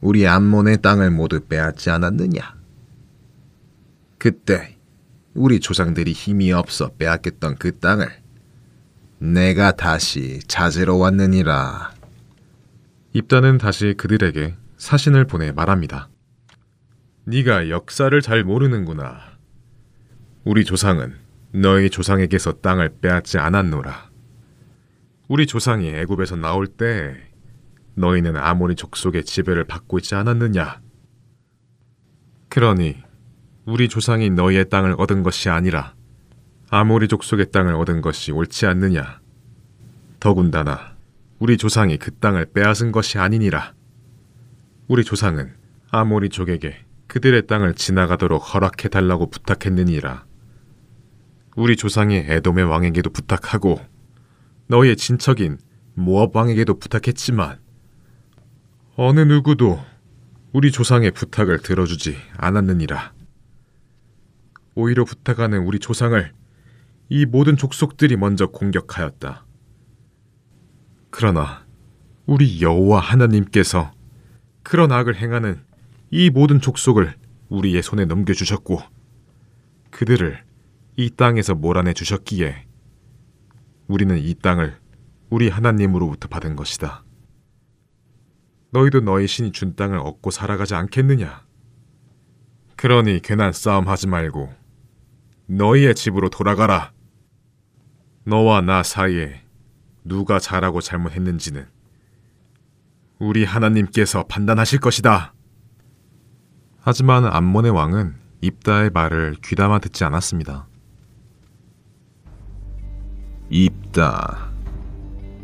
[0.00, 2.54] 우리 암몬의 땅을 모두 빼앗지 않았느냐?
[4.18, 4.76] 그때
[5.34, 8.06] 우리 조상들이 힘이 없어 빼앗겼던 그 땅을
[9.18, 11.92] 내가 다시 찾으러 왔느니라.
[13.12, 16.08] 입다는 다시 그들에게 사신을 보내 말합니다.
[17.26, 19.18] 네가 역사를 잘 모르는구나.
[20.44, 21.14] 우리 조상은
[21.52, 24.10] 너희 조상에게서 땅을 빼앗지 않았노라.
[25.28, 27.16] 우리 조상이 애굽에서 나올 때
[27.94, 30.82] 너희는 아모리 족속의 지배를 받고 있지 않았느냐?
[32.50, 32.96] 그러니
[33.64, 35.94] 우리 조상이 너희의 땅을 얻은 것이 아니라
[36.68, 39.20] 아모리 족속의 땅을 얻은 것이 옳지 않느냐?
[40.20, 40.94] 더군다나
[41.38, 43.72] 우리 조상이 그 땅을 빼앗은 것이 아니니라.
[44.88, 45.54] 우리 조상은
[45.90, 46.83] 아모리 족에게
[47.14, 50.24] 그들의 땅을 지나가도록 허락해 달라고 부탁했느니라.
[51.54, 53.80] 우리 조상이 에돔의 왕에게도 부탁하고
[54.66, 55.58] 너희의 친척인
[55.94, 57.60] 모압 왕에게도 부탁했지만
[58.96, 59.80] 어느 누구도
[60.52, 63.12] 우리 조상의 부탁을 들어주지 않았느니라.
[64.74, 66.32] 오히려 부탁하는 우리 조상을
[67.10, 69.46] 이 모든 족속들이 먼저 공격하였다.
[71.10, 71.64] 그러나
[72.26, 73.92] 우리 여호와 하나님께서
[74.64, 75.62] 그런 악을 행하는
[76.16, 77.16] 이 모든 족속을
[77.48, 78.78] 우리의 손에 넘겨주셨고
[79.90, 80.44] 그들을
[80.94, 82.68] 이 땅에서 몰아내 주셨기에
[83.88, 84.78] 우리는 이 땅을
[85.28, 87.02] 우리 하나님으로부터 받은 것이다.
[88.70, 91.44] 너희도 너희 신이 준 땅을 얻고 살아가지 않겠느냐?
[92.76, 94.54] 그러니 괜한 싸움 하지 말고
[95.46, 96.92] 너희의 집으로 돌아가라.
[98.22, 99.42] 너와 나 사이에
[100.04, 101.66] 누가 잘하고 잘못했는지는
[103.18, 105.34] 우리 하나님께서 판단하실 것이다.
[106.86, 110.66] 하지만 암몬의 왕은 입다의 말을 귀담아 듣지 않았습니다.
[113.48, 114.50] 입다.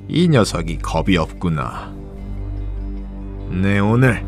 [0.07, 1.95] 이 녀석이 겁이 없구나.
[3.51, 4.23] 내 오늘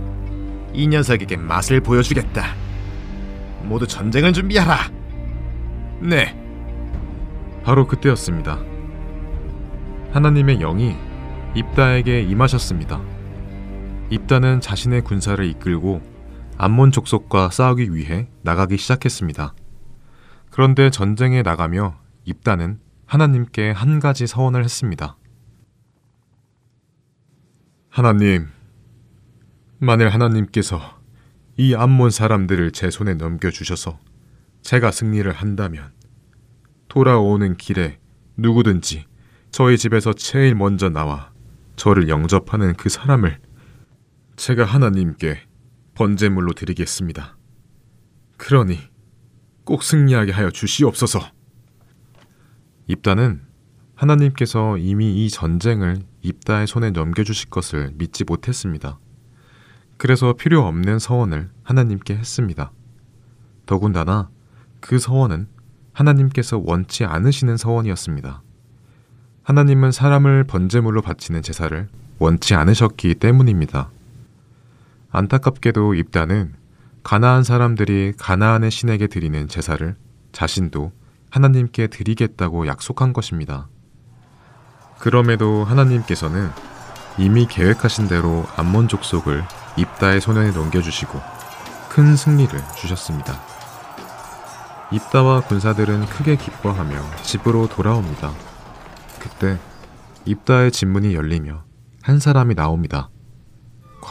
[0.73, 2.55] 이 녀석에게 맛을 보여주겠다.
[3.65, 4.79] 모두 전쟁을 준비하라.
[6.01, 6.35] 네.
[7.63, 8.59] 바로 그때였습니다.
[10.13, 10.97] 하나님의 영이
[11.55, 13.03] 입다에게 임하셨습니다.
[14.09, 16.12] 입다는 자신의 군사를 이끌고
[16.63, 19.53] 암몬 족속과 싸우기 위해 나가기 시작했습니다.
[20.53, 25.17] 그런데 전쟁에 나가며 입다는 하나님께 한 가지 서원을 했습니다.
[27.89, 28.47] 하나님,
[29.81, 31.01] 만일 하나님께서
[31.57, 33.99] 이 암몬 사람들을 제 손에 넘겨주셔서
[34.61, 35.91] 제가 승리를 한다면
[36.87, 37.99] 돌아오는 길에
[38.37, 39.07] 누구든지
[39.51, 41.33] 저희 집에서 제일 먼저 나와
[41.75, 43.41] 저를 영접하는 그 사람을
[44.37, 45.49] 제가 하나님께
[45.95, 47.37] 번제물로 드리겠습니다.
[48.37, 48.79] 그러니
[49.65, 51.21] 꼭 승리하게 하여 주시옵소서.
[52.87, 53.43] 입다는
[53.95, 58.99] 하나님께서 이미 이 전쟁을 입다의 손에 넘겨주실 것을 믿지 못했습니다.
[59.97, 62.73] 그래서 필요 없는 서원을 하나님께 했습니다.
[63.67, 64.31] 더군다나
[64.81, 65.47] 그 서원은
[65.93, 68.43] 하나님께서 원치 않으시는 서원이었습니다.
[69.45, 71.89] 하나님은 사람을 번제물로 바치는 제사를
[72.19, 73.91] 원치 않으셨기 때문입니다.
[75.15, 76.55] 안타깝게도 입다는
[77.03, 79.95] 가나안 사람들이 가나안의 신에게 드리는 제사를
[80.33, 80.93] 자신도
[81.31, 83.69] 하나님께 드리겠다고 약속한 것입니다.
[84.99, 86.49] 그럼에도 하나님께서는
[87.19, 89.45] 이미 계획하신 대로 암몬 족속을
[89.77, 91.21] 입다의 손에 넘겨주시고
[91.91, 93.39] 큰 승리를 주셨습니다.
[94.93, 98.33] 입다와 군사들은 크게 기뻐하며 집으로 돌아옵니다.
[99.19, 99.59] 그때
[100.25, 101.65] 입다의 집문이 열리며
[102.03, 103.11] 한 사람이 나옵니다.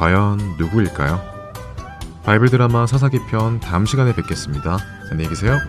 [0.02, 1.22] 과연 누구일까요?
[2.24, 4.80] 바이블 드라마 사사기 편 다음 시간에 뵙겠습니다.
[5.12, 5.60] 안녕히 계세요.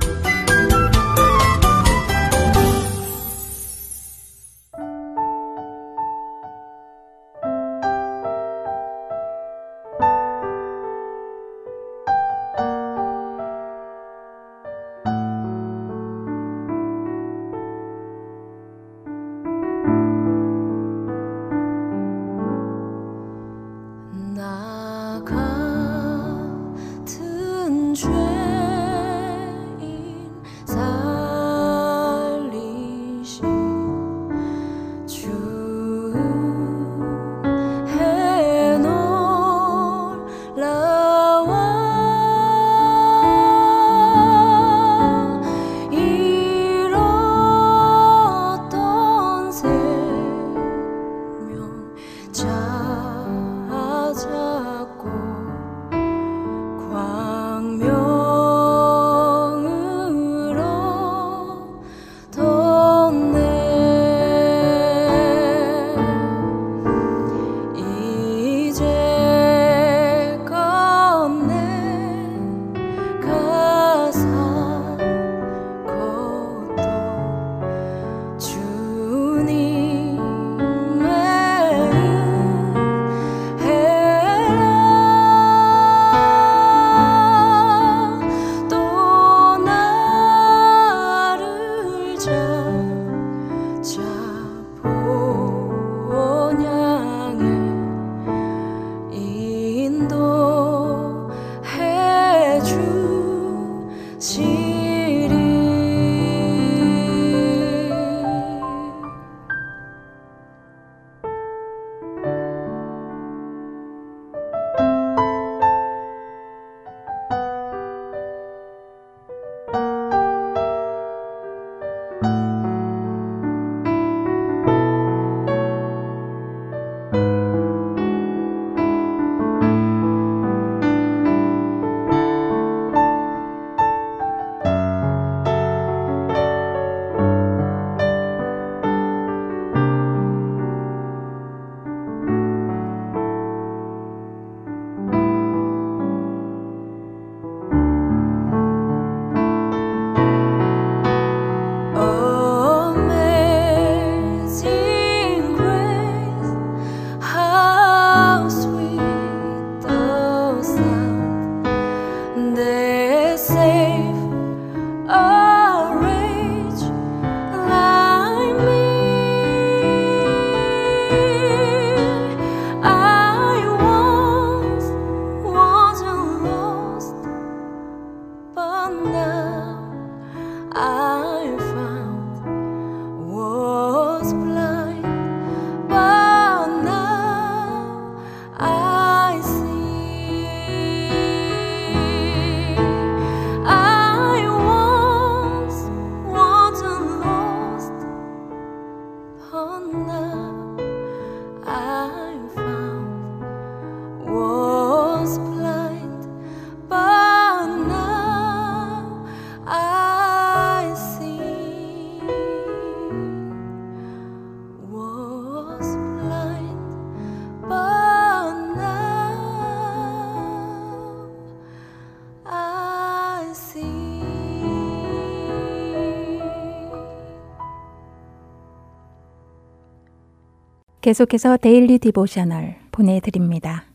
[231.02, 233.86] 계속해서 Daily Devotional 보내드립니다.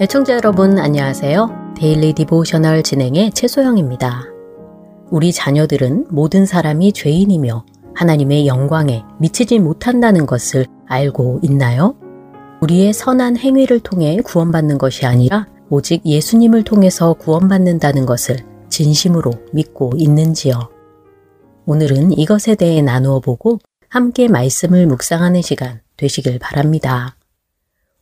[0.00, 1.74] 애청자 여러분 안녕하세요.
[1.76, 4.24] Daily Devotional 진행의 최소영입니다.
[5.10, 11.96] 우리 자녀들은 모든 사람이 죄인이며 하나님의 영광에 미치지 못한다는 것을 알고 있나요?
[12.62, 20.68] 우리의 선한 행위를 통해 구원받는 것이 아니라 오직 예수님을 통해서 구원받는다는 것을 진심으로 믿고 있는지요?
[21.64, 23.58] 오늘은 이것에 대해 나누어 보고
[23.88, 27.16] 함께 말씀을 묵상하는 시간 되시길 바랍니다.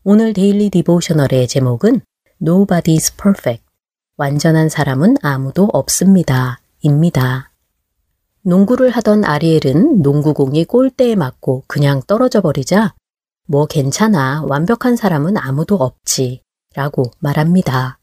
[0.03, 2.01] 오늘 데일리 디보셔널의 제목은
[2.43, 3.63] Nobody's Perfect,
[4.17, 6.59] 완전한 사람은 아무도 없습니다.
[6.81, 7.53] 입니다.
[8.43, 12.95] 농구를 하던 아리엘은 농구공이 골대에 맞고 그냥 떨어져 버리자
[13.47, 14.43] 뭐 괜찮아.
[14.49, 16.43] 완벽한 사람은 아무도 없지.
[16.75, 18.01] 라고 말합니다.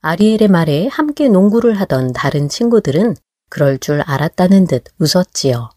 [0.00, 3.16] 아리엘의 말에 함께 농구를 하던 다른 친구들은
[3.48, 5.70] 그럴 줄 알았다는 듯 웃었지요.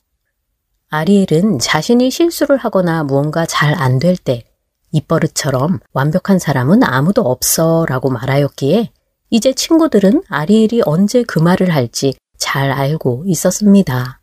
[0.89, 4.45] 아리엘은 자신이 실수를 하거나 무언가 잘 안 될 때
[4.91, 8.91] 입버릇처럼 완벽한 사람은 아무도 없어 라고 말하였기에
[9.29, 14.19] 이제 친구들은 아리엘이 언제 그 말을 할지 잘 알고 있었습니다.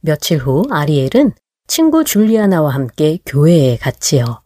[0.00, 1.32] 며칠 후 아리엘은
[1.66, 4.42] 친구 줄리아나와 함께 교회에 갔지요.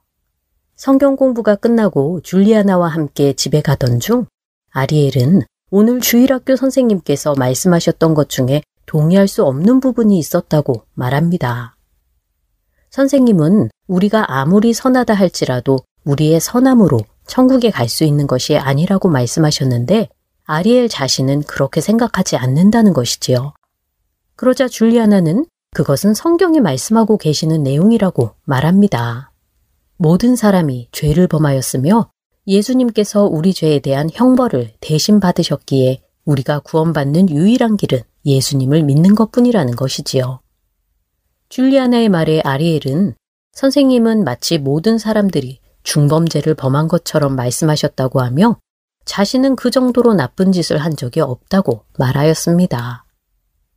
[0.74, 4.26] 성경 공부가 끝나고 줄리아나와 함께 집에 가던 중
[4.78, 11.76] 아리엘은 오늘 주일학교 선생님께서 말씀하셨던 것 중에 동의할 수 없는 부분이 있었다고 말합니다.
[12.90, 20.08] 선생님은 우리가 아무리 선하다 할지라도 우리의 선함으로 천국에 갈 수 있는 것이 아니라고 말씀하셨는데
[20.44, 23.54] 아리엘 자신은 그렇게 생각하지 않는다는 것이지요.
[24.36, 29.32] 그러자 줄리아나는 그것은 성경이 말씀하고 계시는 내용이라고 말합니다.
[29.96, 32.10] 모든 사람이 죄를 범하였으며
[32.48, 39.76] 예수님께서 우리 죄에 대한 형벌을 대신 받으셨기에 우리가 구원받는 유일한 길은 예수님을 믿는 것 뿐이라는
[39.76, 40.40] 것이지요.
[41.50, 43.14] 줄리아나의 말에 아리엘은
[43.52, 48.58] 선생님은 마치 모든 사람들이 중범죄를 범한 것처럼 말씀하셨다고 하며
[49.04, 53.04] 자신은 그 정도로 나쁜 짓을 한 적이 없다고 말하였습니다.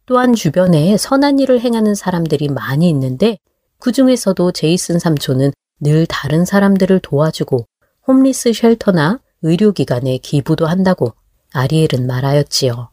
[0.06, 3.38] 또한 주변에 선한 일을 행하는 사람들이 많이 있는데
[3.80, 7.66] 그 중에서도 제이슨 삼촌은 늘 다른 사람들을 도와주고
[8.08, 11.14] 홈리스 쉘터나 의료기관에 기부도 한다고
[11.54, 12.90] 아리엘은 말하였지요.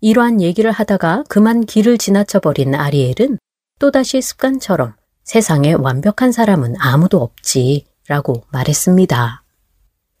[0.00, 3.38] 이러한 얘기를 하다가 그만 길을 지나쳐버린 아리엘은
[3.78, 9.44] 또다시 습관처럼 세상에 완벽한 사람은 아무도 없지 라고 말했습니다.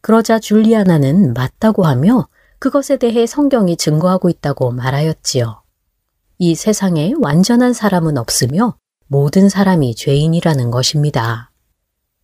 [0.00, 2.28] 그러자 줄리아나는 맞다고 하며
[2.58, 5.62] 그것에 대해 성경이 증거하고 있다고 말하였지요.
[6.38, 11.47] 이 세상에 완전한 사람은 없으며 모든 사람이 죄인이라는 것입니다.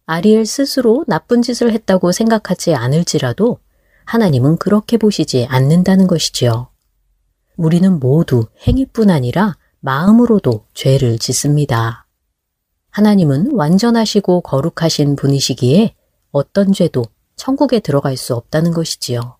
[0.06, 3.58] 아리엘 스스로 나쁜 짓을 했다고 생각하지 않을지라도
[4.04, 6.68] 하나님은 그렇게 보시지 않는다는 것이지요.
[7.56, 12.06] 우리는 모두 행위뿐 아니라 마음으로도 죄를 짓습니다.
[12.90, 15.94] 하나님은 완전하시고 거룩하신 분이시기에
[16.32, 17.04] 어떤 죄도
[17.36, 19.38] 천국에 들어갈 수 없다는 것이지요.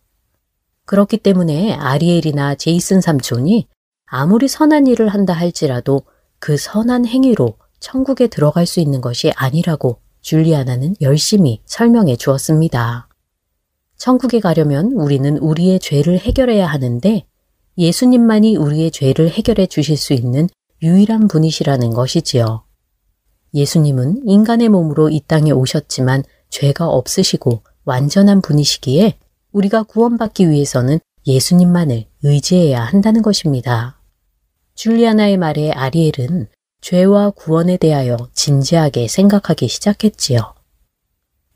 [0.87, 3.69] 그렇기 때문에 아리엘이나 제이슨 삼촌이
[4.07, 6.03] 아무리 선한 일을 한다 할지라도
[6.39, 13.09] 그 선한 행위로 천국에 들어갈 수 있는 것이 아니라고 줄리아나는 열심히 설명해 주었습니다.
[13.99, 17.25] 천국에 가려면 우리는 우리의 죄를 해결해야 하는데
[17.77, 20.49] 예수님만이 우리의 죄를 해결해 주실 수 있는
[20.83, 22.65] 유일한 분이시라는 것이지요.
[23.53, 29.19] 예수님은 인간의 몸으로 이 땅에 오셨지만 죄가 없으시고 완전한 분이시기에
[29.53, 34.01] 우리가 구원받기 위해서는 예수님만을 의지해야 한다는 것입니다.
[34.75, 36.49] 줄리아나의 말에 아리엘은
[36.85, 40.53] 죄와 구원에 대하여 진지하게 생각하기 시작했지요.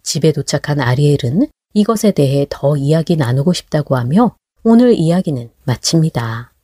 [0.02, 6.54] 집에 도착한 아리엘은 이것에 대해 더 이야기 나누고 싶다고 하며 오늘 이야기는 마칩니다.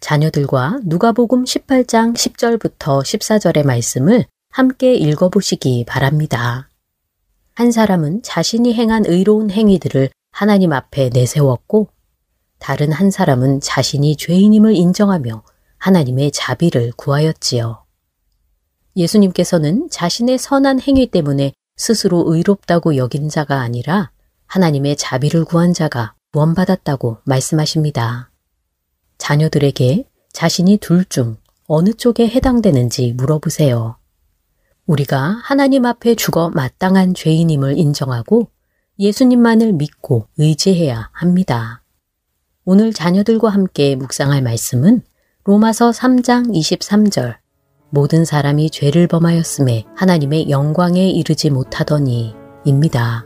[0.00, 6.68] 자녀들과 누가복음 18장 10절부터 14절의 말씀을 함께 읽어보시기 바랍니다.
[7.54, 11.88] 한 사람은 자신이 행한 의로운 행위들을 하나님 앞에 내세웠고
[12.58, 15.42] 다른 한 사람은 자신이 죄인임을 인정하며
[15.78, 17.84] 하나님의 자비를 구하였지요.
[18.96, 24.10] 예수님께서는 자신의 선한 행위 때문에 스스로 의롭다고 여긴 자가 아니라
[24.46, 28.30] 하나님의 자비를 구한 자가 구원받았다고 말씀하십니다.
[29.18, 33.96] 자녀들에게 자신이 둘 중 어느 쪽에 해당되는지 물어보세요.
[34.86, 38.50] 우리가 하나님 앞에 죽어 마땅한 죄인임을 인정하고
[38.98, 41.82] 예수님만을 믿고 의지해야 합니다.
[42.64, 45.02] 오늘 자녀들과 함께 묵상할 말씀은
[45.48, 47.36] 로마서 3장 23절
[47.88, 52.34] 모든 사람이 죄를 범하였음에 하나님의 영광에 이르지 못하더니
[52.66, 53.24] 입니다.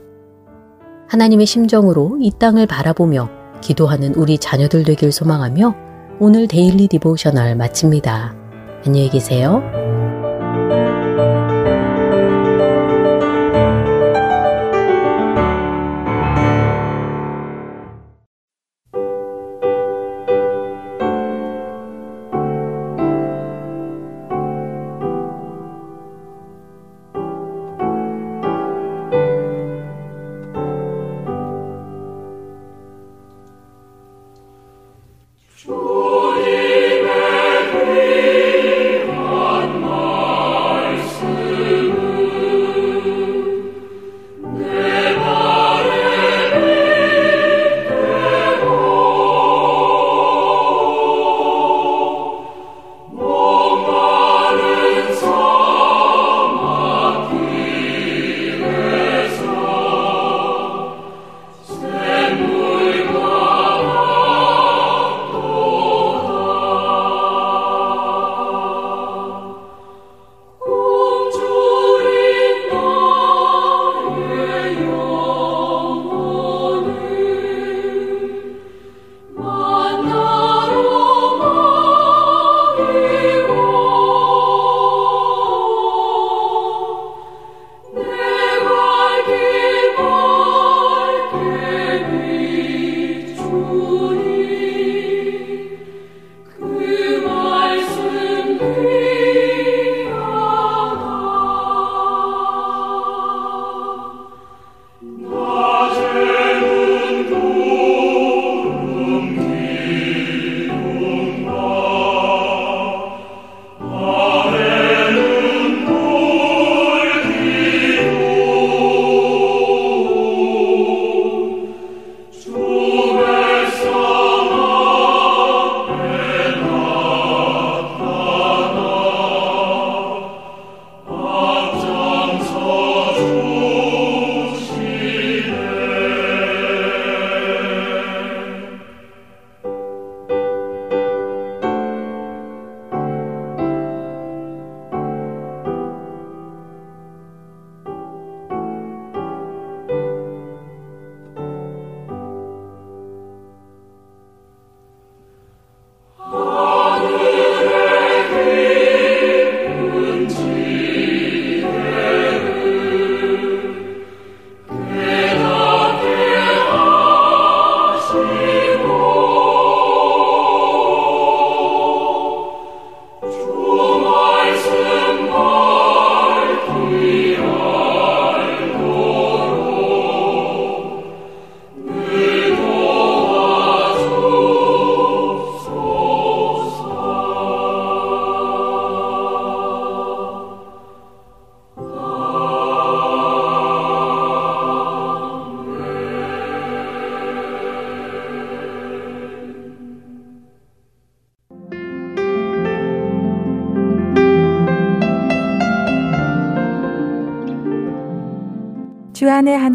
[1.09, 3.29] 하나님의 심정으로 이 땅을 바라보며
[3.61, 5.75] 기도하는 우리 자녀들 되길 소망하며
[6.21, 8.37] 오늘 Daily Devotional 마칩니다.
[8.87, 9.61] 안녕히 계세요.